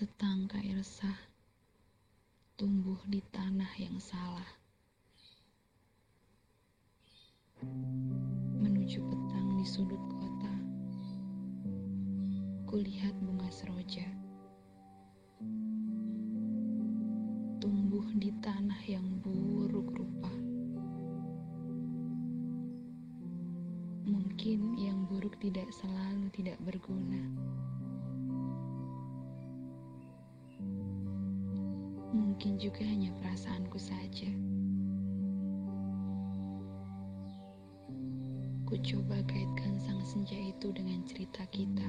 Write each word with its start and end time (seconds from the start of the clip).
Setangkai 0.00 0.72
resah 0.80 1.12
tumbuh 2.56 2.96
di 3.04 3.20
tanah 3.20 3.68
yang 3.76 4.00
salah. 4.00 4.48
Menuju 8.64 8.96
petang 8.96 9.60
di 9.60 9.66
sudut 9.68 10.00
kota, 10.16 10.54
kulihat 12.64 13.12
bunga 13.20 13.52
seroja 13.52 14.08
tumbuh 17.60 18.08
di 18.16 18.32
tanah 18.40 18.80
yang 18.88 19.04
buruk 19.20 20.00
rupa. 20.00 20.32
Mungkin 24.08 24.80
yang 24.80 25.04
buruk 25.12 25.36
tidak 25.44 25.68
selalu 25.76 26.32
tidak 26.32 26.56
berguna. 26.64 27.20
Mungkin 32.40 32.56
juga 32.56 32.88
hanya 32.88 33.12
perasaanku 33.20 33.76
saja. 33.76 34.32
Ku 38.64 38.80
coba 38.80 39.20
kaitkan 39.28 39.76
sang 39.76 40.00
senja 40.00 40.40
itu 40.40 40.72
dengan 40.72 41.04
cerita 41.04 41.44
kita. 41.52 41.84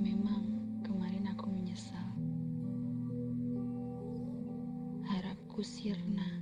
Memang 0.00 0.48
kemarin 0.80 1.28
aku 1.28 1.52
menyesal. 1.52 2.08
Harapku 5.12 5.60
sirna. 5.60 6.40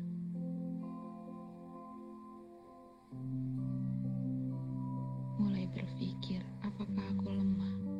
Mulai 5.43 5.67
berpikir 5.75 6.39
apakah 6.62 7.03
aku 7.19 7.35
lemah 7.35 7.98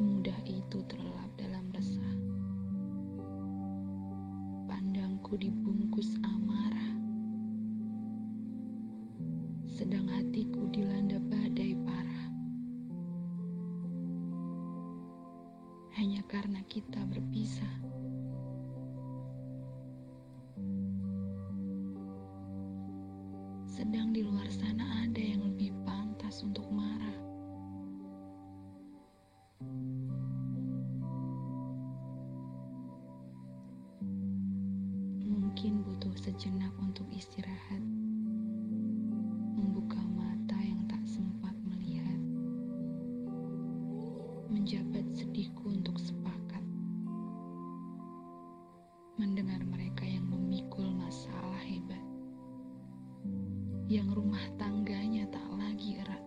Semudah 0.00 0.40
itu 0.48 0.80
terlelap 0.88 1.28
dalam 1.36 1.68
resah. 1.76 2.16
Pandangku 4.64 5.36
dibungkus 5.36 6.16
amarah. 6.24 6.96
Sedang 9.68 10.08
hatiku 10.08 10.72
dilanda 10.72 11.20
badai 11.20 11.76
parah. 11.84 12.24
Hanya 16.00 16.24
karena 16.32 16.64
kita 16.64 17.04
berpisah. 17.04 17.74
Sedang 23.68 24.16
di 24.16 24.24
luar 24.24 24.48
sana 24.48 25.04
ada 25.04 25.20
yang 25.20 25.44
lebih 25.44 25.76
pantas 25.84 26.40
untuk 26.40 26.64
marah. 26.72 27.29
Mungkin 35.50 35.82
butuh 35.82 36.14
sejenak 36.14 36.70
untuk 36.78 37.10
istirahat, 37.10 37.82
membuka 39.58 39.98
mata 40.14 40.54
yang 40.62 40.86
tak 40.86 41.02
sempat 41.02 41.50
melihat, 41.66 42.22
menjabat 44.46 45.02
sedihku 45.10 45.74
untuk 45.74 45.98
sepakat, 45.98 46.62
mendengar 49.18 49.58
mereka 49.66 50.06
yang 50.06 50.30
memikul 50.30 50.86
masalah 50.94 51.58
hebat, 51.66 52.06
yang 53.90 54.06
rumah 54.14 54.46
tangganya 54.54 55.26
tak 55.34 55.50
lagi 55.58 55.98
erat, 55.98 56.24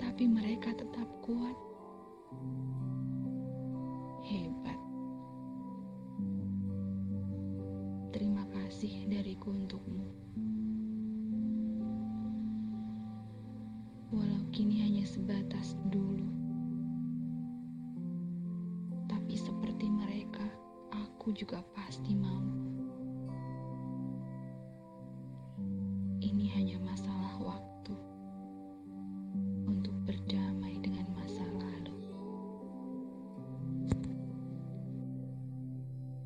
tapi 0.00 0.24
mereka 0.24 0.72
tetap 0.72 1.04
kuat. 1.20 1.58
Kasih 8.70 9.02
dariku 9.10 9.50
untukmu. 9.50 10.06
Walau 14.14 14.46
kini 14.54 14.78
hanya 14.86 15.02
sebatas 15.02 15.74
dulu. 15.90 16.30
Tapi 19.10 19.34
seperti 19.34 19.90
mereka, 19.90 20.46
aku 20.94 21.34
juga 21.34 21.66
pasti 21.74 22.14
mampu. 22.14 22.59